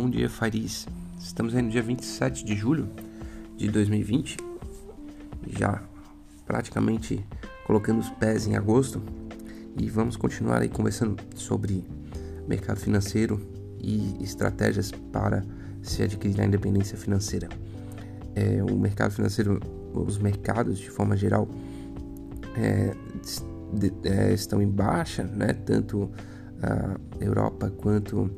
Bom 0.00 0.08
dia, 0.08 0.30
Fariz. 0.30 0.86
Estamos 1.18 1.56
aí 1.56 1.60
no 1.60 1.70
dia 1.70 1.82
27 1.82 2.44
de 2.44 2.54
julho 2.54 2.88
de 3.56 3.68
2020, 3.68 4.36
já 5.58 5.82
praticamente 6.46 7.26
colocando 7.66 7.98
os 7.98 8.08
pés 8.08 8.46
em 8.46 8.54
agosto 8.54 9.02
e 9.76 9.90
vamos 9.90 10.16
continuar 10.16 10.62
aí 10.62 10.68
conversando 10.68 11.16
sobre 11.34 11.84
mercado 12.46 12.78
financeiro 12.78 13.40
e 13.80 14.22
estratégias 14.22 14.92
para 14.92 15.44
se 15.82 16.00
adquirir 16.00 16.40
a 16.42 16.44
independência 16.44 16.96
financeira. 16.96 17.48
É, 18.36 18.62
o 18.62 18.76
mercado 18.78 19.10
financeiro, 19.10 19.58
os 19.92 20.16
mercados 20.16 20.78
de 20.78 20.90
forma 20.90 21.16
geral 21.16 21.48
é, 22.56 22.94
de, 23.72 23.92
é, 24.04 24.32
estão 24.32 24.62
em 24.62 24.68
baixa, 24.70 25.24
né? 25.24 25.54
Tanto 25.54 26.08
a 26.62 26.96
Europa 27.20 27.68
quanto 27.70 28.30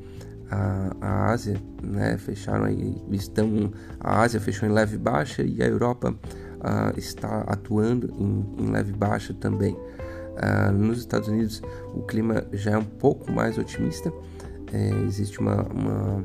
a, 0.51 0.97
a 1.01 1.31
Ásia, 1.31 1.61
né? 1.83 2.19
Fecharam 2.19 2.65
aí, 2.65 2.97
estão 3.11 3.71
a 4.01 4.21
Ásia 4.21 4.41
fechou 4.41 4.69
em 4.69 4.73
leve 4.73 4.99
baixa 4.99 5.43
e 5.43 5.63
a 5.63 5.67
Europa 5.67 6.11
uh, 6.11 6.99
está 6.99 7.43
atuando 7.47 8.13
em, 8.19 8.65
em, 8.65 8.71
leve 8.71 8.93
baixa 8.93 9.33
também. 9.35 9.75
Uh, 9.75 10.73
nos 10.73 10.99
Estados 10.99 11.29
Unidos 11.29 11.63
o 11.95 12.03
clima 12.03 12.45
já 12.53 12.73
é 12.73 12.79
um 12.79 12.85
pouco 12.85 13.31
mais 13.31 13.57
otimista. 13.59 14.13
É, 14.73 14.91
existe 15.05 15.41
uma, 15.41 15.63
uma, 15.65 16.25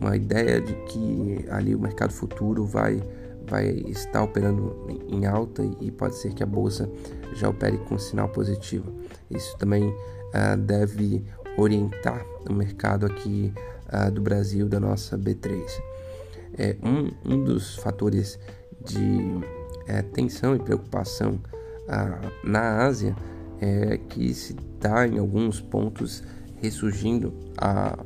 uma 0.00 0.16
ideia 0.16 0.60
de 0.60 0.74
que 0.86 1.46
ali 1.50 1.74
o 1.74 1.78
mercado 1.78 2.12
futuro 2.12 2.64
vai 2.64 3.02
vai 3.48 3.66
estar 3.88 4.22
operando 4.22 4.86
em 5.08 5.24
alta 5.24 5.62
e 5.80 5.90
pode 5.90 6.16
ser 6.16 6.34
que 6.34 6.42
a 6.42 6.46
bolsa 6.46 6.86
já 7.32 7.48
opere 7.48 7.78
com 7.78 7.98
sinal 7.98 8.28
positivo. 8.28 8.92
Isso 9.30 9.56
também 9.56 9.88
uh, 9.88 10.56
deve 10.58 11.24
orientar 11.58 12.24
o 12.48 12.52
mercado 12.52 13.04
aqui 13.04 13.52
uh, 13.92 14.10
do 14.10 14.20
Brasil, 14.20 14.68
da 14.68 14.78
nossa 14.78 15.18
B3. 15.18 15.60
É, 16.56 16.76
um, 16.82 17.10
um 17.34 17.44
dos 17.44 17.76
fatores 17.76 18.38
de 18.84 19.40
é, 19.86 20.02
tensão 20.02 20.54
e 20.54 20.58
preocupação 20.58 21.32
uh, 21.32 22.48
na 22.48 22.84
Ásia 22.84 23.14
é 23.60 23.98
que 24.08 24.32
se 24.32 24.56
está 24.74 25.06
em 25.06 25.18
alguns 25.18 25.60
pontos 25.60 26.22
ressurgindo 26.60 27.34
a, 27.56 27.98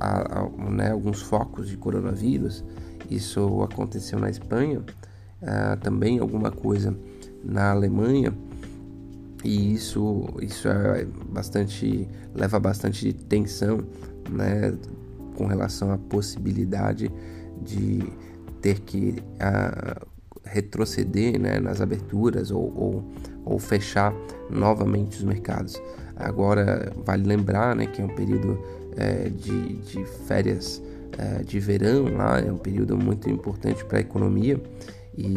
a, 0.00 0.40
a 0.40 0.70
né, 0.70 0.90
alguns 0.90 1.22
focos 1.22 1.68
de 1.68 1.76
coronavírus. 1.76 2.64
Isso 3.08 3.62
aconteceu 3.62 4.18
na 4.18 4.28
Espanha, 4.28 4.80
uh, 4.80 5.76
também 5.80 6.18
alguma 6.18 6.50
coisa 6.50 6.94
na 7.44 7.70
Alemanha 7.70 8.34
e 9.44 9.74
isso 9.74 10.28
isso 10.42 10.68
é 10.68 11.04
bastante 11.30 12.08
leva 12.34 12.58
bastante 12.58 13.12
tensão 13.12 13.84
né 14.30 14.76
com 15.36 15.46
relação 15.46 15.92
à 15.92 15.98
possibilidade 15.98 17.10
de 17.62 18.02
ter 18.60 18.80
que 18.80 19.22
uh, 19.34 20.06
retroceder 20.44 21.38
né, 21.38 21.60
nas 21.60 21.80
aberturas 21.80 22.50
ou, 22.50 22.72
ou, 22.76 23.04
ou, 23.44 23.58
fechar 23.58 24.12
novamente 24.50 25.18
os 25.18 25.24
mercados. 25.24 25.80
Agora, 26.16 26.92
vale 27.04 27.24
lembrar 27.24 27.76
né, 27.76 27.86
que 27.86 28.00
é 28.00 28.04
um 28.04 28.14
período 28.14 28.58
é, 28.96 29.28
de, 29.28 29.76
de, 29.76 30.04
férias 30.26 30.82
é, 31.16 31.42
de 31.42 31.60
verão 31.60 32.06
lá, 32.16 32.40
é 32.40 32.50
um 32.50 32.58
período 32.58 32.96
muito 32.96 33.30
importante 33.30 33.84
para 33.84 33.98
a 33.98 34.00
economia 34.00 34.60
e, 35.16 35.34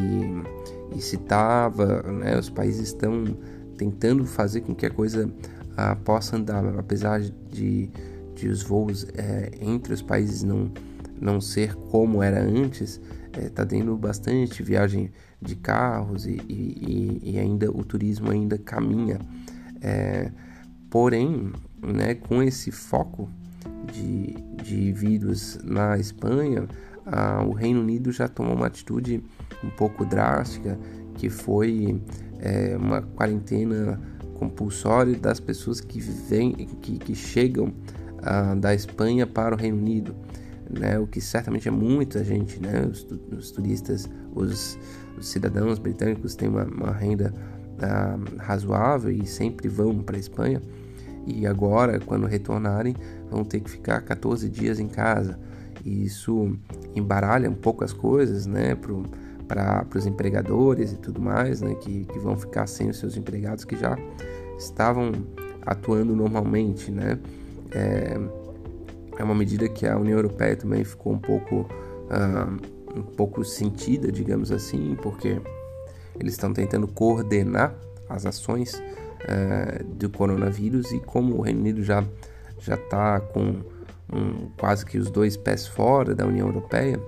e 0.96 1.02
se 1.02 1.18
estava, 1.18 2.02
né, 2.04 2.38
os 2.38 2.50
países 2.50 2.88
estão 2.88 3.38
tentando 3.82 4.26
fazer 4.26 4.62
com 4.62 4.76
que 4.76 4.86
a 4.86 4.92
coisa 4.92 5.28
ah, 5.76 5.96
possa 5.96 6.38
andar, 6.38 6.64
apesar 6.78 7.20
de, 7.20 7.90
de 8.36 8.48
os 8.48 8.62
voos 8.62 9.08
é, 9.16 9.50
entre 9.60 9.92
os 9.92 10.04
países 10.04 10.44
não, 10.44 10.72
não 11.20 11.42
ser 11.42 11.74
como 11.74 12.22
era 12.22 12.44
antes, 12.44 13.02
está 13.26 13.42
é, 13.42 13.50
tá 13.50 13.66
tendo 13.66 13.98
bastante 13.98 14.62
viagem 14.62 15.12
de 15.42 15.56
carros 15.56 16.28
e, 16.28 16.40
e, 16.48 17.22
e, 17.24 17.40
ainda 17.40 17.72
o 17.72 17.84
turismo 17.84 18.30
ainda 18.30 18.56
caminha. 18.56 19.18
É, 19.82 20.30
porém, 20.88 21.52
né, 21.82 22.14
com 22.14 22.44
esse 22.44 22.70
foco 22.70 23.28
de, 23.92 24.36
de 24.64 24.92
vírus 24.92 25.60
na 25.64 25.98
Espanha, 25.98 26.68
ah, 27.04 27.44
o 27.44 27.52
Reino 27.52 27.82
Unido 27.82 28.12
já 28.12 28.28
tomou 28.28 28.54
uma 28.54 28.68
atitude 28.68 29.24
um 29.64 29.72
pouco 29.72 30.06
drástica, 30.06 30.78
que 31.16 31.32
foi 31.32 32.00
é, 32.42 32.76
uma 32.76 33.02
quarentena 33.02 34.00
compulsória 34.36 35.16
das 35.16 35.40
pessoas 35.40 35.80
que, 35.80 36.00
vem, 36.00 36.52
que, 36.82 36.98
que 36.98 37.14
chegam 37.14 37.72
ah, 38.24 38.56
da 38.56 38.74
Espanha 38.74 39.28
para 39.28 39.56
o 39.56 39.58
Reino 39.58 39.78
Unido. 39.78 40.16
Né, 40.68 40.98
o 40.98 41.06
que 41.06 41.20
certamente 41.20 41.68
é 41.68 41.72
muita 41.72 42.24
gente, 42.24 42.58
né, 42.62 42.88
os, 42.90 43.06
os 43.38 43.52
turistas, 43.52 44.10
os, 44.34 44.80
os, 45.18 45.28
cidadãos 45.28 45.78
britânicos 45.78 46.34
têm 46.34 46.48
uma, 46.48 46.64
uma 46.64 46.92
renda 46.94 47.34
ah, 47.82 48.18
razoável 48.38 49.12
e 49.12 49.28
sempre 49.28 49.68
vão 49.68 50.02
para 50.02 50.16
a 50.16 50.20
Espanha. 50.20 50.62
E 51.28 51.46
agora, 51.46 52.00
quando 52.00 52.26
retornarem, 52.26 52.96
vão 53.30 53.44
ter 53.44 53.60
que 53.60 53.70
ficar 53.70 54.02
14 54.02 54.50
dias 54.50 54.80
em 54.80 54.88
casa. 54.88 55.38
E 55.86 56.06
isso 56.06 56.58
embaralha 56.96 57.50
um 57.50 57.56
pouco 57.56 57.84
as 57.84 57.94
coisas, 57.94 58.46
né, 58.46 58.76
para 59.52 59.86
os 59.98 60.06
empregadores 60.06 60.94
e 60.94 60.96
tudo 60.96 61.22
mais, 61.22 61.60
né, 61.60 61.76
que, 61.76 62.06
que 62.06 62.20
vão 62.20 62.38
ficar 62.38 62.68
sem 62.68 62.90
os 62.90 62.98
seus 62.98 63.18
empregados 63.18 63.66
que 63.66 63.76
já 63.76 63.98
estavam 64.58 65.12
atuando 65.66 66.16
normalmente, 66.16 66.90
né? 66.90 67.20
É, 67.72 68.18
é 69.18 69.24
uma 69.24 69.36
medida 69.36 69.68
que 69.68 69.86
a 69.86 69.98
União 69.98 70.18
Europeia 70.18 70.56
também 70.56 70.84
ficou 70.86 71.14
um 71.14 71.18
pouco 71.18 71.62
uh, 71.62 72.98
um 72.98 73.04
pouco 73.04 73.44
sentida, 73.44 74.12
digamos 74.12 74.52
assim, 74.52 74.98
porque 75.02 75.42
eles 76.20 76.34
estão 76.34 76.54
tentando 76.54 76.88
coordenar 76.88 77.76
as 78.10 78.26
ações 78.26 78.74
uh, 78.76 79.84
do 79.84 80.10
coronavírus 80.10 80.92
e 80.92 81.00
como 81.00 81.36
o 81.36 81.42
Reino 81.42 81.60
Unido 81.60 81.84
já 81.84 82.04
já 82.60 82.76
está 82.76 83.20
com 83.20 83.62
um, 84.14 84.50
quase 84.58 84.86
que 84.86 84.98
os 84.98 85.10
dois 85.10 85.36
pés 85.36 85.68
fora 85.68 86.14
da 86.14 86.26
União 86.26 86.48
Europeia, 86.48 87.00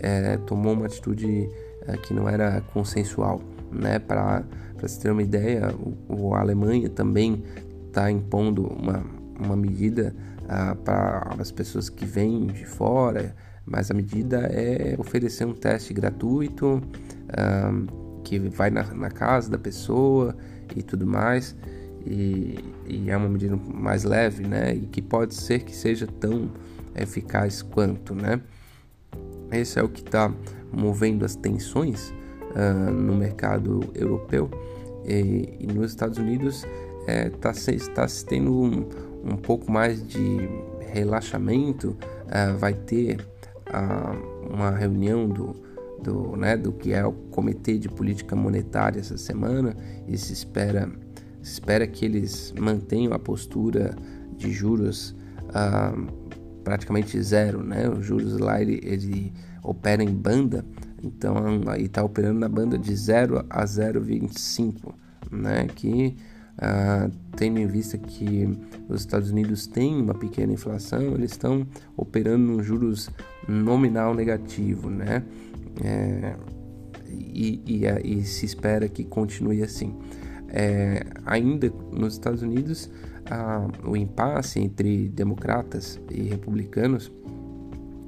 é, 0.00 0.36
tomou 0.38 0.72
uma 0.72 0.86
atitude 0.86 1.48
é, 1.86 1.96
que 1.96 2.12
não 2.12 2.28
era 2.28 2.60
consensual. 2.72 3.40
Né? 3.70 3.98
Para 3.98 4.44
se 4.86 5.00
ter 5.00 5.10
uma 5.10 5.22
ideia, 5.22 5.74
o, 5.74 5.96
o 6.08 6.34
a 6.34 6.40
Alemanha 6.40 6.88
também 6.88 7.42
está 7.88 8.10
impondo 8.10 8.66
uma, 8.66 9.04
uma 9.38 9.56
medida 9.56 10.14
uh, 10.44 10.76
para 10.76 11.34
as 11.38 11.50
pessoas 11.50 11.88
que 11.88 12.04
vêm 12.04 12.46
de 12.46 12.64
fora, 12.64 13.34
mas 13.64 13.90
a 13.90 13.94
medida 13.94 14.38
é 14.38 14.94
oferecer 14.98 15.46
um 15.46 15.54
teste 15.54 15.94
gratuito 15.94 16.76
uh, 16.76 18.22
que 18.22 18.38
vai 18.38 18.70
na, 18.70 18.82
na, 18.94 19.10
casa 19.10 19.50
da 19.50 19.58
pessoa 19.58 20.36
e 20.74 20.82
tudo 20.82 21.06
mais. 21.06 21.56
E, 22.06 22.58
e, 22.86 23.10
é 23.10 23.16
uma 23.16 23.28
medida 23.28 23.56
mais 23.56 24.04
leve, 24.04 24.46
né? 24.46 24.74
E 24.74 24.80
que 24.80 25.00
pode 25.00 25.34
ser 25.34 25.60
que 25.60 25.74
seja 25.74 26.06
tão 26.06 26.50
eficaz 26.94 27.62
quanto, 27.62 28.14
né? 28.14 28.40
Esse 29.58 29.78
é 29.78 29.82
o 29.82 29.88
que 29.88 30.00
está 30.00 30.32
movendo 30.72 31.24
as 31.24 31.36
tensões 31.36 32.12
uh, 32.54 32.92
no 32.92 33.14
mercado 33.14 33.80
europeu. 33.94 34.50
E, 35.04 35.56
e 35.60 35.66
nos 35.66 35.90
Estados 35.90 36.18
Unidos 36.18 36.66
está 37.06 37.50
é, 37.50 37.94
tá 37.94 38.08
se 38.08 38.24
tendo 38.24 38.52
um, 38.52 38.88
um, 39.24 39.36
pouco 39.36 39.70
mais 39.70 40.06
de 40.06 40.48
relaxamento 40.80 41.90
uh, 41.90 42.56
vai 42.58 42.72
ter 42.72 43.20
uh, 43.68 44.52
uma 44.52 44.70
reunião 44.70 45.28
do, 45.28 45.54
do, 46.02 46.36
né, 46.36 46.56
do 46.56 46.72
que 46.72 46.92
é 46.92 47.04
o 47.04 47.12
Comitê 47.12 47.78
de 47.78 47.88
Política 47.88 48.34
Monetária 48.34 49.00
essa 49.00 49.18
semana 49.18 49.76
e 50.08 50.16
se 50.16 50.32
espera, 50.32 50.90
se 51.42 51.52
espera 51.52 51.86
que 51.86 52.04
eles 52.04 52.54
mantenham 52.58 53.12
a 53.12 53.18
postura 53.18 53.94
de 54.36 54.50
juros 54.50 55.14
praticamente 56.64 57.20
zero, 57.22 57.62
né? 57.62 57.88
Os 57.88 58.04
juros 58.04 58.38
lá 58.38 58.60
ele, 58.60 58.80
ele 58.82 59.32
opera 59.62 60.02
em 60.02 60.12
banda, 60.12 60.64
então 61.02 61.36
aí 61.68 61.84
está 61.84 62.02
operando 62.02 62.40
na 62.40 62.48
banda 62.48 62.76
de 62.78 62.96
0 62.96 63.44
a 63.48 63.64
0,25, 63.64 64.94
né? 65.30 65.66
Que 65.74 66.16
ah, 66.56 67.10
tendo 67.36 67.58
em 67.58 67.66
vista 67.66 67.98
que 67.98 68.48
os 68.88 69.00
Estados 69.00 69.30
Unidos 69.30 69.66
têm 69.66 70.00
uma 70.00 70.14
pequena 70.14 70.52
inflação, 70.52 71.14
eles 71.14 71.32
estão 71.32 71.66
operando 71.96 72.46
num 72.46 72.62
juros 72.62 73.10
nominal 73.48 74.14
negativo, 74.14 74.88
né? 74.88 75.24
É, 75.82 76.36
e, 77.08 77.60
e, 77.66 78.18
e, 78.18 78.24
se 78.24 78.46
espera 78.46 78.88
que 78.88 79.04
continue 79.04 79.62
assim. 79.62 79.96
É, 80.48 81.04
ainda 81.26 81.72
nos 81.92 82.14
Estados 82.14 82.42
Unidos, 82.42 82.88
a, 83.30 83.66
o 83.84 83.96
impasse 83.96 84.60
entre 84.60 85.08
democratas 85.08 86.00
e 86.10 86.22
republicanos 86.22 87.10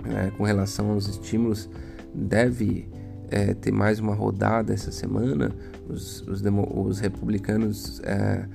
é, 0.05 0.31
com 0.31 0.45
relação 0.45 0.91
aos 0.93 1.09
estímulos 1.09 1.69
deve 2.15 2.89
é, 3.31 3.55
ter 3.55 3.73
mais 3.73 3.99
uma 3.99 4.15
rodada 4.15 4.73
essa 4.73 4.93
semana. 4.93 5.53
Os, 5.89 6.23
os, 6.23 6.41
demo, 6.41 6.69
os 6.87 7.01
republicanos 7.01 8.01
é, 8.05 8.47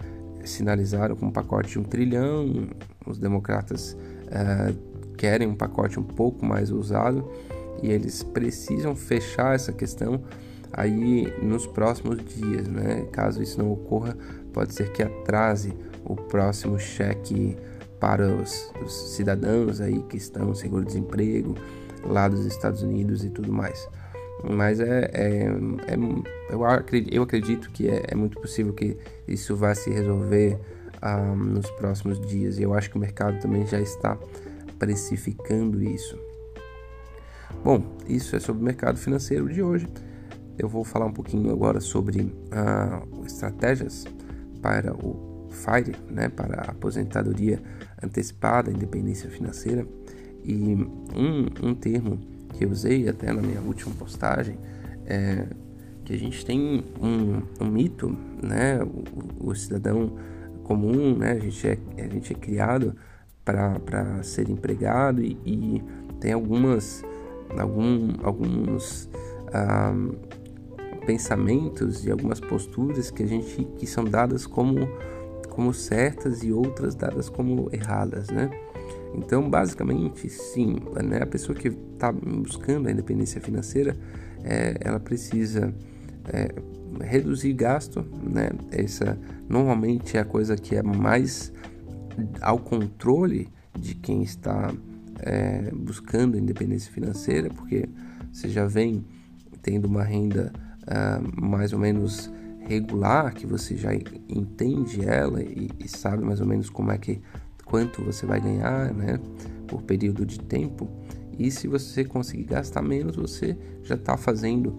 sinalizaram 0.43 1.15
com 1.15 1.27
um 1.27 1.31
pacote 1.31 1.71
de 1.71 1.79
um 1.79 1.83
trilhão, 1.83 2.67
os 3.05 3.17
democratas 3.17 3.97
é, 4.29 4.73
querem 5.17 5.47
um 5.47 5.55
pacote 5.55 5.99
um 5.99 6.03
pouco 6.03 6.45
mais 6.45 6.71
ousado 6.71 7.29
e 7.81 7.89
eles 7.89 8.23
precisam 8.23 8.95
fechar 8.95 9.55
essa 9.55 9.71
questão 9.71 10.21
aí 10.73 11.31
nos 11.41 11.67
próximos 11.67 12.23
dias, 12.23 12.67
né? 12.67 13.05
Caso 13.11 13.41
isso 13.41 13.59
não 13.59 13.71
ocorra, 13.71 14.17
pode 14.53 14.73
ser 14.73 14.91
que 14.91 15.03
atrase 15.03 15.73
o 16.05 16.15
próximo 16.15 16.79
cheque 16.79 17.57
para 17.99 18.27
os, 18.27 18.71
os 18.83 19.15
cidadãos 19.15 19.79
aí 19.79 20.01
que 20.03 20.17
estão 20.17 20.53
seguro-desemprego 20.55 21.55
lá 22.03 22.27
dos 22.27 22.45
Estados 22.45 22.81
Unidos 22.81 23.23
e 23.23 23.29
tudo 23.29 23.51
mais. 23.53 23.87
Mas 24.43 24.79
é, 24.79 25.11
é, 25.13 25.43
é 25.87 25.97
eu, 26.49 26.65
acredito, 26.65 27.13
eu, 27.13 27.23
acredito, 27.23 27.69
que 27.71 27.87
é, 27.87 28.03
é, 28.07 28.15
muito 28.15 28.39
possível 28.41 28.73
que 28.73 28.97
isso 29.27 29.55
vá 29.55 29.75
se 29.75 29.91
resolver 29.91 30.59
um, 31.03 31.35
nos 31.35 31.69
próximos 31.71 32.19
dias. 32.19 32.57
E 32.57 32.63
eu 32.63 32.73
acho 32.73 32.89
que 32.89 32.97
o 32.97 32.99
mercado 32.99 33.39
também 33.39 33.65
já 33.67 33.79
está 33.79 34.17
precificando 34.79 35.83
isso. 35.83 36.17
Bom, 37.63 37.83
isso 38.07 38.35
é 38.35 38.39
sobre 38.39 38.63
o 38.63 38.65
mercado 38.65 38.97
financeiro 38.97 39.47
de 39.47 39.61
hoje. 39.61 39.87
Eu 40.57 40.67
vou 40.67 40.83
falar 40.83 41.05
um 41.05 41.13
pouquinho 41.13 41.51
agora 41.51 41.79
sobre 41.79 42.21
uh, 42.21 43.25
estratégias 43.25 44.05
para 44.61 44.93
o 44.93 45.30
FIRE, 45.51 45.95
né, 46.09 46.29
para 46.29 46.61
aposentadoria 46.63 47.61
antecipada, 48.01 48.71
independência 48.71 49.29
financeira. 49.29 49.85
E 50.43 50.75
um, 51.15 51.67
um 51.67 51.75
termo 51.75 52.19
que 52.53 52.65
eu 52.65 52.69
usei 52.69 53.07
até 53.07 53.31
na 53.31 53.41
minha 53.41 53.61
última 53.61 53.93
postagem 53.95 54.57
é 55.05 55.45
que 56.03 56.13
a 56.13 56.17
gente 56.17 56.45
tem 56.45 56.83
um, 57.01 57.41
um 57.63 57.69
mito, 57.69 58.15
né, 58.41 58.81
o, 58.83 59.49
o, 59.49 59.55
cidadão 59.55 60.17
comum, 60.63 61.15
né, 61.15 61.33
a 61.33 61.39
gente 61.39 61.67
é, 61.67 61.77
a 61.97 62.07
gente 62.07 62.33
é 62.33 62.35
criado 62.35 62.95
para 63.45 64.23
ser 64.23 64.49
empregado 64.49 65.21
e, 65.21 65.37
e, 65.45 65.83
tem 66.19 66.33
algumas 66.33 67.03
algum, 67.57 68.13
alguns 68.23 69.09
ah, 69.51 69.93
pensamentos 71.05 72.05
e 72.05 72.11
algumas 72.11 72.39
posturas 72.39 73.09
que 73.09 73.23
a 73.23 73.25
gente 73.25 73.63
que 73.77 73.87
são 73.87 74.05
dadas 74.05 74.45
como 74.45 74.87
como 75.61 75.75
certas 75.75 76.41
e 76.41 76.51
outras 76.51 76.95
dadas 76.95 77.29
como 77.29 77.69
erradas, 77.71 78.29
né? 78.29 78.49
Então, 79.13 79.47
basicamente, 79.47 80.27
sim, 80.27 80.77
né? 81.03 81.21
A 81.21 81.25
pessoa 81.27 81.55
que 81.55 81.67
está 81.67 82.11
buscando 82.11 82.87
a 82.87 82.91
independência 82.91 83.39
financeira, 83.39 83.95
é, 84.43 84.75
ela 84.79 84.99
precisa 84.99 85.71
é, 86.25 86.49
reduzir 87.03 87.53
gasto, 87.53 88.03
né? 88.23 88.49
Essa 88.71 89.19
normalmente 89.47 90.17
é 90.17 90.21
a 90.21 90.25
coisa 90.25 90.55
que 90.55 90.75
é 90.75 90.81
mais 90.81 91.53
ao 92.41 92.57
controle 92.57 93.47
de 93.77 93.93
quem 93.93 94.23
está 94.23 94.73
é, 95.19 95.69
buscando 95.75 96.39
independência 96.39 96.91
financeira, 96.91 97.51
porque 97.51 97.87
você 98.33 98.49
já 98.49 98.65
vem 98.65 99.05
tendo 99.61 99.85
uma 99.85 100.03
renda 100.03 100.51
uh, 100.87 101.41
mais 101.45 101.71
ou 101.71 101.77
menos 101.77 102.31
regular, 102.71 103.33
que 103.33 103.45
você 103.45 103.75
já 103.75 103.93
entende 103.93 105.03
ela 105.03 105.41
e, 105.41 105.69
e, 105.79 105.87
sabe 105.87 106.23
mais 106.23 106.39
ou 106.39 106.47
menos 106.47 106.69
como 106.69 106.91
é 106.91 106.97
que 106.97 107.21
quanto 107.65 108.01
você 108.03 108.25
vai 108.25 108.39
ganhar, 108.39 108.93
né, 108.93 109.19
por 109.67 109.81
período 109.81 110.25
de 110.25 110.39
tempo. 110.39 110.89
E 111.37 111.51
se 111.51 111.67
você 111.67 112.03
conseguir 112.03 112.43
gastar 112.43 112.81
menos, 112.81 113.15
você 113.15 113.57
já 113.83 113.95
está 113.95 114.15
fazendo 114.15 114.77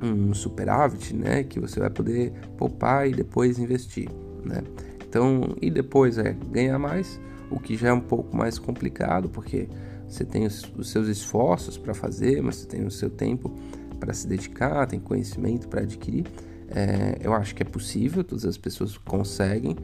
um 0.00 0.32
superávit, 0.32 1.14
né, 1.14 1.42
que 1.42 1.58
você 1.58 1.80
vai 1.80 1.90
poder 1.90 2.32
poupar 2.56 3.08
e 3.08 3.12
depois 3.12 3.58
investir, 3.58 4.08
né? 4.44 4.62
Então, 5.08 5.56
e 5.60 5.70
depois 5.70 6.18
é 6.18 6.32
ganhar 6.52 6.78
mais, 6.78 7.20
o 7.50 7.58
que 7.58 7.76
já 7.76 7.88
é 7.88 7.92
um 7.92 8.00
pouco 8.00 8.36
mais 8.36 8.58
complicado, 8.58 9.28
porque 9.28 9.68
você 10.06 10.24
tem 10.24 10.46
os, 10.46 10.62
os 10.76 10.90
seus 10.90 11.08
esforços 11.08 11.78
para 11.78 11.94
fazer, 11.94 12.42
mas 12.42 12.56
você 12.56 12.66
tem 12.66 12.84
o 12.84 12.90
seu 12.90 13.08
tempo 13.10 13.52
para 13.98 14.12
se 14.12 14.28
dedicar, 14.28 14.86
tem 14.86 15.00
conhecimento 15.00 15.66
para 15.66 15.80
adquirir. 15.80 16.26
É, 16.70 17.18
eu 17.20 17.32
acho 17.32 17.54
que 17.54 17.62
é 17.62 17.66
possível, 17.66 18.22
todas 18.22 18.44
as 18.44 18.58
pessoas 18.58 18.96
conseguem, 18.98 19.76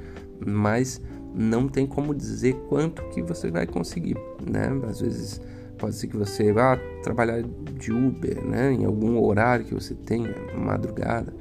mas 0.45 1.01
não 1.35 1.69
tem 1.69 1.87
como 1.87 2.15
dizer 2.15 2.55
quanto 2.69 3.03
que 3.09 3.23
você 3.23 3.51
vai 3.51 3.67
conseguir, 3.67 4.17
né? 4.45 4.69
Às 4.89 5.01
vezes 5.01 5.41
pode 5.79 5.97
ser 5.97 6.07
que 6.07 6.17
você 6.17 6.53
vá 6.53 6.79
trabalhar 7.03 7.43
de 7.43 7.93
Uber, 7.93 8.45
né? 8.45 8.73
Em 8.73 8.85
algum 8.85 9.21
horário 9.23 9.65
que 9.65 9.75
você 9.75 9.95
tenha, 9.95 10.35
madrugada, 10.57 11.35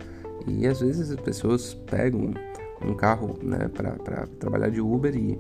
e 0.48 0.68
às 0.68 0.80
vezes 0.80 1.12
as 1.12 1.20
pessoas 1.20 1.74
pegam 1.74 2.34
um 2.86 2.94
carro, 2.94 3.38
né, 3.42 3.70
para 3.74 4.28
trabalhar 4.40 4.70
de 4.70 4.82
Uber 4.82 5.16
e, 5.16 5.40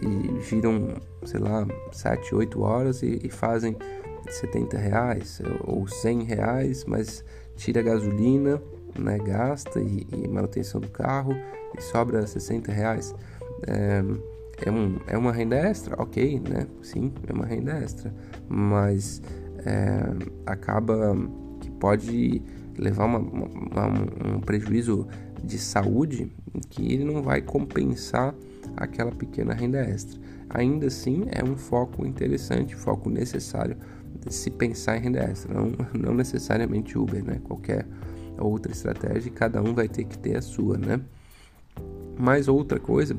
e 0.00 0.40
giram, 0.42 0.94
sei 1.24 1.40
lá, 1.40 1.66
7, 1.90 2.34
8 2.34 2.60
horas 2.60 3.02
e, 3.02 3.18
e 3.24 3.28
fazem 3.28 3.76
70 4.28 4.78
reais 4.78 5.42
ou 5.66 5.88
100 5.88 6.22
reais, 6.22 6.84
mas 6.84 7.24
tira 7.56 7.82
gasolina, 7.82 8.62
né, 8.98 9.18
gasta 9.18 9.80
e, 9.80 10.06
e, 10.12 10.28
manutenção 10.28 10.80
do 10.80 10.88
carro 10.88 11.34
e 11.76 11.80
sobra 11.82 12.26
60 12.26 12.70
reais. 12.72 13.14
É, 13.66 14.02
é, 14.66 14.70
um, 14.70 14.98
é 15.06 15.16
uma 15.16 15.32
renda 15.32 15.56
extra, 15.56 16.00
ok, 16.00 16.40
né? 16.40 16.66
Sim, 16.82 17.12
é 17.26 17.32
uma 17.32 17.46
renda 17.46 17.72
extra, 17.78 18.12
mas 18.48 19.22
é, 19.64 20.00
acaba 20.46 21.16
que 21.60 21.70
pode 21.70 22.42
levar 22.76 23.06
uma, 23.06 23.18
uma, 23.18 24.36
um 24.36 24.40
prejuízo 24.40 25.06
de 25.42 25.58
saúde 25.58 26.32
que 26.70 26.92
ele 26.92 27.04
não 27.04 27.22
vai 27.22 27.40
compensar 27.40 28.34
aquela 28.76 29.12
pequena 29.12 29.54
renda 29.54 29.78
extra. 29.80 30.18
Ainda 30.50 30.86
assim, 30.86 31.26
é 31.30 31.44
um 31.44 31.56
foco 31.56 32.06
interessante, 32.06 32.74
foco 32.74 33.10
necessário 33.10 33.76
se 34.28 34.50
pensar 34.50 34.96
em 34.96 35.00
renda 35.00 35.20
extra, 35.20 35.52
não, 35.54 35.72
não 35.94 36.14
necessariamente 36.14 36.98
Uber, 36.98 37.24
né? 37.24 37.40
Qualquer 37.44 37.86
outra 38.38 38.72
estratégia, 38.72 39.30
cada 39.32 39.62
um 39.62 39.74
vai 39.74 39.88
ter 39.88 40.04
que 40.04 40.18
ter 40.18 40.36
a 40.36 40.42
sua, 40.42 40.76
né? 40.76 41.00
Mas 42.18 42.48
outra 42.48 42.80
coisa 42.80 43.16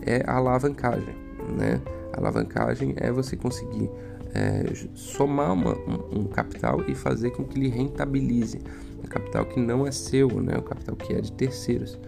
é 0.00 0.22
a 0.26 0.36
alavancagem, 0.36 1.14
né? 1.56 1.80
A 2.12 2.18
alavancagem 2.18 2.94
é 2.96 3.10
você 3.10 3.36
conseguir 3.36 3.90
é, 4.34 4.64
somar 4.94 5.52
uma, 5.52 5.74
um, 5.74 6.20
um, 6.20 6.24
capital 6.24 6.82
e 6.88 6.94
fazer 6.94 7.30
com 7.30 7.44
que 7.44 7.58
ele 7.58 7.68
rentabilize. 7.68 8.60
Um 9.02 9.08
capital 9.08 9.46
que 9.46 9.60
não 9.60 9.86
é 9.86 9.90
seu, 9.90 10.28
né? 10.40 10.56
O 10.56 10.62
capital 10.62 10.96
que 10.96 11.12
é 11.12 11.20
de 11.20 11.32
terceiros. 11.32 11.98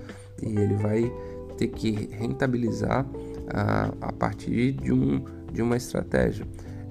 E 0.42 0.58
ele 0.58 0.74
vai 0.74 1.12
ter 1.56 1.68
que 1.68 2.08
rentabilizar 2.12 3.06
a, 3.48 3.92
a 4.00 4.12
partir 4.12 4.72
de, 4.72 4.92
um, 4.92 5.24
de 5.52 5.62
uma 5.62 5.76
estratégia. 5.76 6.46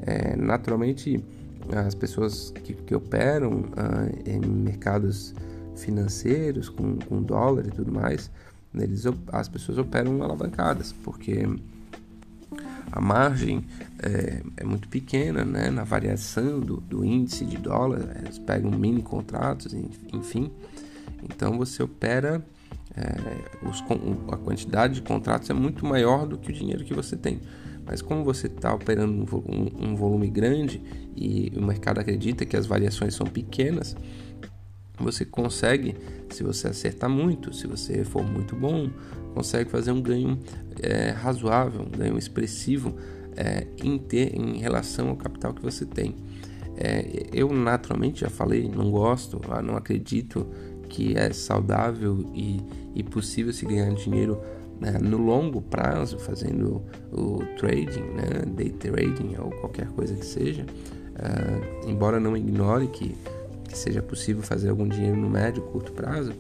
É, 0.06 0.36
naturalmente, 0.36 1.24
as 1.72 1.96
pessoas 1.96 2.52
que, 2.64 2.74
que 2.74 2.96
operam 2.96 3.66
ah, 3.78 4.08
em 4.26 4.40
mercados 4.40 5.34
financeiros 5.76 6.70
com, 6.70 6.98
com 6.98 7.22
dólar 7.22 7.68
e 7.68 7.72
tudo 7.72 7.92
mais, 7.92 8.30
eles, 8.74 9.04
as 9.32 9.48
pessoas 9.48 9.78
operam 9.78 10.22
alavancadas, 10.24 10.94
porque 11.04 11.46
a 12.92 13.02
margem 13.02 13.66
é, 14.00 14.42
é, 14.58 14.64
muito 14.64 14.88
pequena 14.88 15.44
né, 15.44 15.70
na 15.70 15.84
variação 15.84 16.60
do, 16.60 16.78
do 16.78 17.04
índice 17.04 17.46
de 17.46 17.58
dólar, 17.58 18.18
eles 18.20 18.38
pegam 18.38 18.72
mini 18.72 19.02
contratos, 19.02 19.74
enfim. 20.14 20.52
Então 21.24 21.58
você 21.58 21.82
opera, 21.82 22.46
é, 22.96 23.68
os, 23.68 23.84
a 24.32 24.38
quantidade 24.38 24.96
de 24.96 25.02
contratos 25.02 25.50
é 25.50 25.54
muito 25.54 25.86
maior 25.86 26.28
do 26.28 26.38
que 26.38 26.52
o 26.52 26.54
dinheiro 26.54 26.84
que 26.84 26.94
você 26.94 27.16
tem. 27.16 27.42
Mas 27.86 28.02
como 28.02 28.24
você 28.24 28.48
está 28.48 28.74
operando 28.74 29.14
um, 29.48 29.90
um, 29.90 29.96
volume 29.96 30.30
grande 30.30 30.82
e 31.16 31.52
o 31.56 31.62
mercado 31.62 32.00
acredita 32.00 32.46
que 32.46 32.56
as 32.56 32.66
variações 32.66 33.14
são 33.14 33.28
pequenas, 33.28 33.96
você 35.04 35.26
consegue, 35.26 35.96
se 36.30 36.44
você 36.44 36.68
acertar 36.68 37.10
muito, 37.10 37.54
se 37.54 37.68
você 37.68 38.04
for 38.04 38.24
muito 38.24 38.56
bom, 38.56 38.90
consegue 39.34 39.70
fazer 39.70 39.92
um 39.92 40.02
ganho 40.02 40.40
é, 40.82 41.10
razoável, 41.10 41.82
um 41.82 41.98
ganho 41.98 42.18
expressivo 42.18 42.96
é, 43.36 43.68
em, 43.84 43.98
ter, 43.98 44.36
em 44.36 44.58
relação 44.58 45.10
ao 45.10 45.16
capital 45.16 45.54
que 45.54 45.62
você 45.62 45.86
tem. 45.86 46.16
É, 46.76 47.28
eu 47.32 47.52
naturalmente 47.54 48.22
já 48.22 48.30
falei, 48.30 48.68
não 48.68 48.90
gosto, 48.90 49.40
ah, 49.50 49.62
não 49.62 49.76
acredito 49.76 50.48
que 50.90 51.16
é 51.18 51.32
saudável 51.32 52.26
e, 52.34 52.62
e 52.96 53.04
possível 53.04 53.54
se 53.54 53.66
ganhar 53.66 53.92
dinheiro 53.94 54.40
né, 54.80 54.98
no 55.00 55.18
longo 55.18 55.62
prazo, 55.62 56.18
fazendo 56.20 56.84
o 57.12 57.40
trading, 57.58 58.02
né, 58.02 58.44
day 58.48 58.70
trading 58.70 59.36
ou 59.38 59.50
qualquer 59.52 59.88
coisa 59.88 60.16
que 60.16 60.26
seja. 60.26 60.66
Uh, 61.14 61.90
embora 61.90 62.20
não 62.20 62.36
ignore 62.36 62.88
que 62.88 63.16
que 63.74 63.78
seja 63.80 64.02
possível 64.02 64.44
fazer 64.44 64.70
algum 64.70 64.88
dinheiro 64.88 65.18
no 65.18 65.30
médio, 65.30 65.64
curto 65.64 65.92
prazo, 65.92 66.32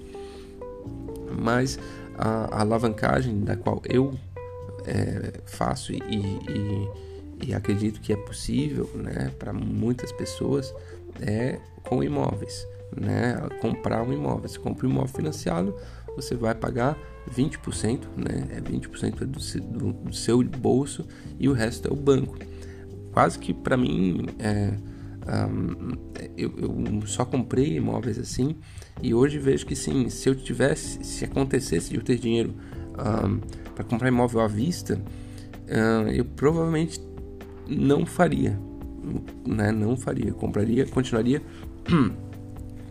mas 1.41 1.79
a, 2.17 2.55
a 2.55 2.61
alavancagem 2.61 3.41
da 3.41 3.55
qual 3.55 3.81
eu 3.89 4.13
é, 4.85 5.41
faço 5.45 5.91
e, 5.91 5.97
e, 5.97 6.89
e, 7.47 7.53
acredito 7.53 7.99
que 7.99 8.13
é 8.13 8.15
possível 8.15 8.89
né, 8.95 9.31
para 9.39 9.51
muitas 9.51 10.11
pessoas 10.11 10.73
é 11.19 11.59
com 11.83 12.03
imóveis. 12.03 12.67
Né, 12.95 13.35
comprar 13.59 14.03
um 14.03 14.13
imóvel. 14.13 14.47
Se 14.47 14.59
compra 14.59 14.85
um 14.85 14.91
imóvel 14.91 15.15
financiado, 15.15 15.75
você 16.15 16.35
vai 16.35 16.53
pagar 16.53 16.95
20%, 17.35 18.01
né, 18.15 18.47
é 18.51 18.61
20% 18.61 19.25
do, 19.25 19.79
do, 19.79 19.93
do 19.93 20.13
seu 20.13 20.43
bolso 20.43 21.03
e 21.39 21.49
o 21.49 21.53
resto 21.53 21.87
é 21.87 21.91
o 21.91 21.95
banco. 21.95 22.37
quase 23.11 23.39
que 23.39 23.51
para 23.51 23.75
mim 23.75 24.27
é, 24.37 24.73
um, 25.25 25.93
eu, 26.37 26.53
eu, 26.57 27.07
só 27.07 27.23
comprei 27.23 27.77
imóveis 27.77 28.19
assim 28.19 28.57
e 29.01 29.13
hoje 29.13 29.39
vejo 29.39 29.65
que 29.65 29.75
sim, 29.75 30.09
se 30.09 30.27
eu 30.27 30.35
tivesse, 30.35 31.03
se 31.03 31.23
acontecesse 31.23 31.89
de 31.91 31.95
eu 31.95 32.03
ter 32.03 32.17
dinheiro 32.17 32.53
um, 32.93 33.39
para 33.73 33.83
comprar 33.83 34.09
imóvel 34.09 34.41
à 34.41 34.47
vista, 34.47 34.95
uh, 34.95 36.09
eu 36.09 36.25
provavelmente 36.25 37.01
não 37.67 38.05
faria, 38.05 38.59
né? 39.47 39.71
Não 39.71 39.95
faria, 39.95 40.33
compraria, 40.33 40.85
continuaria 40.85 41.41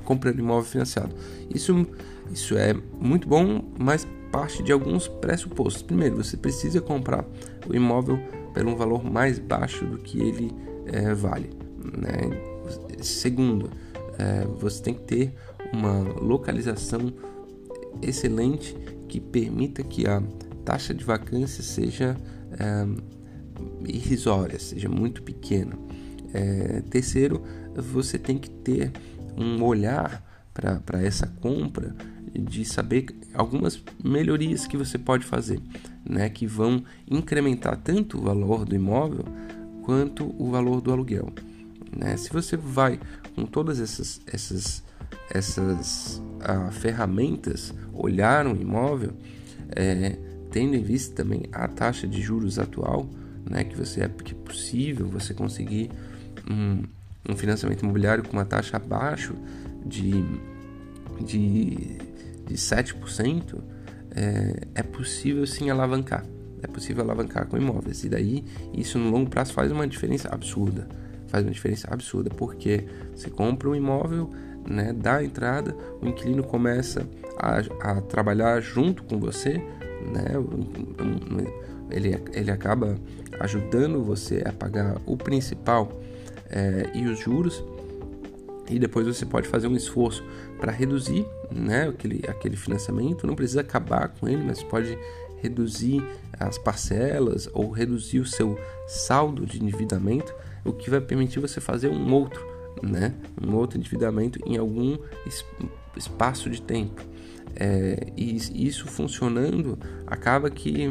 comprando 0.04 0.38
imóvel 0.38 0.64
financiado. 0.64 1.14
Isso, 1.54 1.86
isso 2.30 2.56
é 2.56 2.74
muito 2.98 3.28
bom, 3.28 3.62
mas 3.78 4.06
parte 4.30 4.62
de 4.62 4.72
alguns 4.72 5.06
pressupostos. 5.06 5.82
Primeiro, 5.82 6.16
você 6.16 6.36
precisa 6.36 6.80
comprar 6.80 7.24
o 7.68 7.74
imóvel 7.74 8.18
por 8.52 8.66
um 8.66 8.74
valor 8.74 9.04
mais 9.04 9.38
baixo 9.38 9.84
do 9.84 9.98
que 9.98 10.20
ele 10.20 10.50
é, 10.86 11.14
vale. 11.14 11.61
Né? 11.84 12.30
Segundo, 13.00 13.70
é, 14.18 14.44
você 14.58 14.82
tem 14.82 14.94
que 14.94 15.02
ter 15.02 15.34
uma 15.72 16.00
localização 16.20 17.12
excelente 18.00 18.76
que 19.08 19.20
permita 19.20 19.82
que 19.82 20.06
a 20.06 20.22
taxa 20.64 20.94
de 20.94 21.04
vacância 21.04 21.62
seja 21.62 22.16
é, 22.58 22.86
irrisória, 23.86 24.58
seja 24.58 24.88
muito 24.88 25.22
pequena. 25.22 25.76
É, 26.32 26.82
terceiro, 26.88 27.42
você 27.76 28.18
tem 28.18 28.38
que 28.38 28.48
ter 28.48 28.92
um 29.36 29.62
olhar 29.62 30.22
para 30.54 31.02
essa 31.02 31.26
compra 31.26 31.94
de 32.34 32.64
saber 32.64 33.06
algumas 33.34 33.82
melhorias 34.02 34.66
que 34.66 34.76
você 34.76 34.98
pode 34.98 35.24
fazer, 35.24 35.60
né, 36.04 36.28
que 36.28 36.46
vão 36.46 36.82
incrementar 37.10 37.76
tanto 37.76 38.18
o 38.18 38.22
valor 38.22 38.64
do 38.64 38.74
imóvel 38.74 39.24
quanto 39.82 40.34
o 40.38 40.50
valor 40.50 40.80
do 40.80 40.92
aluguel. 40.92 41.32
Né? 41.94 42.16
Se 42.16 42.30
você 42.32 42.56
vai 42.56 42.98
com 43.34 43.44
todas 43.44 43.80
essas, 43.80 44.20
essas, 44.26 44.82
essas 45.30 46.22
ah, 46.40 46.70
ferramentas 46.70 47.72
olhar 47.92 48.46
um 48.46 48.56
imóvel, 48.56 49.12
é, 49.74 50.16
tendo 50.50 50.74
em 50.74 50.82
vista 50.82 51.14
também 51.14 51.42
a 51.52 51.66
taxa 51.68 52.06
de 52.06 52.20
juros 52.20 52.58
atual, 52.58 53.08
né, 53.48 53.64
que 53.64 53.76
você 53.76 54.02
é 54.02 54.08
que 54.08 54.32
é 54.32 54.36
possível 54.36 55.06
você 55.06 55.34
conseguir 55.34 55.90
um, 56.48 56.82
um 57.28 57.36
financiamento 57.36 57.82
imobiliário 57.82 58.22
com 58.24 58.32
uma 58.32 58.44
taxa 58.44 58.76
abaixo 58.76 59.34
de, 59.84 60.12
de, 61.24 61.98
de 62.46 62.54
7%, 62.54 63.58
é, 64.14 64.66
é 64.74 64.82
possível 64.82 65.46
sim 65.46 65.70
alavancar. 65.70 66.24
É 66.62 66.66
possível 66.66 67.02
alavancar 67.02 67.46
com 67.46 67.56
imóveis. 67.56 68.04
E 68.04 68.08
daí, 68.08 68.44
isso 68.72 68.98
no 68.98 69.10
longo 69.10 69.28
prazo 69.28 69.52
faz 69.52 69.72
uma 69.72 69.86
diferença 69.86 70.28
absurda. 70.28 70.86
Faz 71.32 71.46
uma 71.46 71.50
diferença 71.50 71.88
absurda, 71.90 72.28
porque 72.28 72.84
você 73.16 73.30
compra 73.30 73.70
um 73.70 73.74
imóvel, 73.74 74.30
né, 74.68 74.92
dá 74.92 75.16
a 75.16 75.24
entrada, 75.24 75.74
o 76.02 76.06
inquilino 76.06 76.44
começa 76.44 77.08
a, 77.38 77.60
a 77.80 78.00
trabalhar 78.02 78.60
junto 78.60 79.02
com 79.02 79.18
você, 79.18 79.54
né, 80.12 80.26
ele, 81.90 82.22
ele 82.34 82.50
acaba 82.50 82.98
ajudando 83.40 84.04
você 84.04 84.42
a 84.44 84.52
pagar 84.52 84.98
o 85.06 85.16
principal 85.16 85.90
é, 86.50 86.90
e 86.92 87.06
os 87.06 87.18
juros, 87.18 87.64
e 88.68 88.78
depois 88.78 89.06
você 89.06 89.24
pode 89.24 89.48
fazer 89.48 89.68
um 89.68 89.74
esforço 89.74 90.22
para 90.60 90.70
reduzir 90.70 91.26
né, 91.50 91.88
aquele, 91.88 92.22
aquele 92.28 92.56
financiamento, 92.56 93.26
não 93.26 93.34
precisa 93.34 93.62
acabar 93.62 94.08
com 94.08 94.28
ele, 94.28 94.44
mas 94.44 94.62
pode 94.62 94.98
reduzir 95.40 96.06
as 96.38 96.58
parcelas 96.58 97.48
ou 97.54 97.70
reduzir 97.70 98.20
o 98.20 98.26
seu 98.26 98.58
saldo 98.86 99.46
de 99.46 99.62
endividamento, 99.62 100.32
o 100.64 100.72
que 100.72 100.90
vai 100.90 101.00
permitir 101.00 101.40
você 101.40 101.60
fazer 101.60 101.88
um 101.88 102.12
outro, 102.12 102.44
né, 102.82 103.14
um 103.40 103.54
outro 103.54 103.78
endividamento 103.78 104.38
em 104.46 104.56
algum 104.56 104.98
espaço 105.96 106.48
de 106.50 106.60
tempo. 106.60 107.02
É, 107.54 108.12
e 108.16 108.36
isso 108.66 108.86
funcionando 108.86 109.78
acaba 110.06 110.48
que 110.48 110.88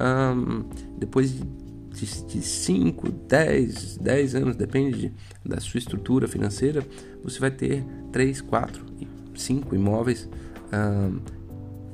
um, 0.00 0.64
depois 0.96 1.32
de 1.32 1.44
de 2.06 2.42
5, 2.42 3.10
10, 3.10 3.98
10 3.98 4.34
anos, 4.36 4.56
depende 4.56 4.98
de, 4.98 5.12
da 5.44 5.60
sua 5.60 5.78
estrutura 5.78 6.28
financeira, 6.28 6.84
você 7.22 7.40
vai 7.40 7.50
ter 7.50 7.84
3, 8.12 8.40
4, 8.42 8.84
5 9.34 9.74
imóveis 9.74 10.28
um, 10.72 11.20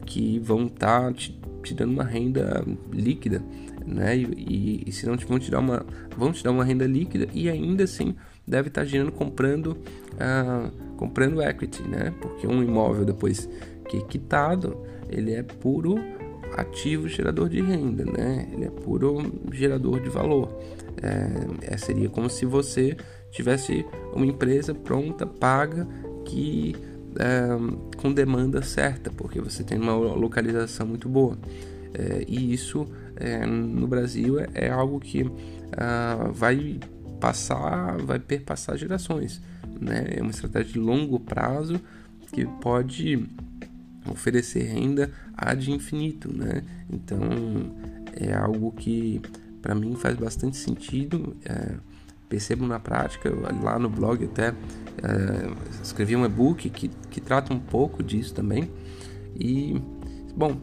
que 0.05 0.39
vão 0.41 0.67
estar 0.67 1.07
tá 1.07 1.13
te, 1.13 1.41
te, 1.65 1.75
dando 1.75 1.93
uma 1.93 2.05
renda 2.05 2.65
líquida, 2.93 3.43
né? 3.87 4.17
E, 4.17 4.25
e, 4.37 4.85
e, 4.87 4.93
se 4.93 5.07
não 5.07 5.17
te 5.17 5.25
vão 5.27 5.39
te 5.39 5.51
dar 5.51 5.61
uma, 5.61 5.85
vão 6.17 6.33
te 6.33 6.43
dar 6.43 6.51
uma 6.51 6.65
renda 6.65 6.87
líquida 6.87 7.29
e 7.33 7.49
ainda 7.49 7.85
assim 7.85 8.15
deve 8.47 8.69
estar 8.69 8.83
tá 8.83 8.87
girando 8.87 9.13
comprando, 9.13 9.77
uh, 10.15 10.71
comprando 10.97 11.43
equity, 11.43 11.83
né? 11.83 12.13
Porque 12.21 12.47
um 12.47 12.63
imóvel 12.63 13.05
depois 13.05 13.49
que 13.89 13.99
é 13.99 14.01
quitado, 14.01 14.77
ele 15.09 15.33
é 15.33 15.43
puro 15.43 15.97
ativo 16.57 17.09
gerador 17.09 17.49
de 17.49 17.61
renda, 17.61 18.05
né? 18.05 18.49
Ele 18.53 18.65
é 18.65 18.71
puro 18.71 19.33
gerador 19.53 20.01
de 20.01 20.09
valor. 20.09 20.57
É, 21.03 21.75
é, 21.75 21.77
seria 21.77 22.09
como 22.09 22.31
se 22.31 22.47
você 22.47 22.97
tivesse 23.31 23.85
uma 24.15 24.27
empresa 24.27 24.75
pronta, 24.75 25.27
paga, 25.27 25.87
que 26.25 26.75
é, 27.19 27.97
com 27.97 28.13
demanda 28.13 28.63
certa, 28.63 29.11
porque 29.11 29.41
você 29.41 29.63
tem 29.63 29.79
uma 29.79 29.95
localização 29.95 30.87
muito 30.87 31.09
boa. 31.09 31.39
É, 31.93 32.25
e 32.27 32.53
isso 32.53 32.87
é, 33.17 33.47
no 33.47 33.87
Brasil 33.87 34.41
é, 34.41 34.49
é 34.55 34.71
algo 34.71 34.99
que 34.99 35.31
ah, 35.77 36.31
vai 36.33 36.81
passar, 37.21 37.97
vai 37.99 38.19
perpassar 38.19 38.77
gerações. 38.77 39.41
Né? 39.81 40.15
É 40.17 40.23
uma 40.23 40.31
estratégia 40.31 40.73
de 40.73 40.79
longo 40.79 41.21
prazo 41.21 41.81
que 42.33 42.45
pode 42.61 43.27
oferecer 44.11 44.65
renda 44.65 45.11
ad 45.37 45.71
infinito, 45.71 46.33
né? 46.33 46.63
Então 46.91 47.21
é 48.13 48.35
algo 48.35 48.73
que 48.73 49.21
para 49.63 49.75
mim 49.75 49.95
faz 49.95 50.17
bastante 50.17 50.57
sentido. 50.57 51.37
É, 51.45 51.75
percebo 52.35 52.67
na 52.67 52.81
prática, 52.81 53.33
lá 53.63 53.79
no 53.79 53.89
blog 53.89 54.25
até 54.25 54.49
é, 54.49 54.55
escrevi 55.81 56.17
um 56.17 56.25
e-book 56.25 56.69
que, 56.69 56.89
que 56.89 57.21
trata 57.21 57.55
um 57.55 57.61
pouco 57.61 58.03
disso 58.03 58.35
também. 58.35 58.69
E 59.39 59.81
bom, 60.37 60.57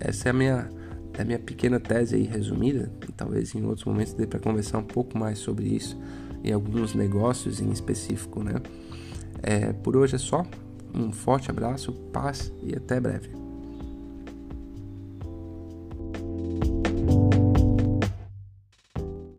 essa 0.00 0.28
é 0.28 0.30
a 0.30 0.32
minha 0.32 0.70
é 1.12 1.20
a 1.20 1.24
minha 1.26 1.38
pequena 1.38 1.78
tese 1.78 2.16
aí 2.16 2.22
resumida. 2.22 2.90
Talvez 3.14 3.54
em 3.54 3.62
outros 3.66 3.84
momentos 3.84 4.14
dê 4.14 4.26
para 4.26 4.40
conversar 4.40 4.78
um 4.78 4.84
pouco 4.84 5.18
mais 5.18 5.38
sobre 5.38 5.66
isso 5.66 6.00
e 6.42 6.50
alguns 6.50 6.94
negócios 6.94 7.60
em 7.60 7.70
específico, 7.70 8.42
né? 8.42 8.54
É, 9.42 9.74
por 9.74 9.94
hoje 9.94 10.14
é 10.14 10.18
só. 10.18 10.46
Um 10.94 11.12
forte 11.12 11.50
abraço, 11.50 11.92
paz 12.10 12.50
e 12.62 12.74
até 12.74 12.98
breve. 12.98 13.41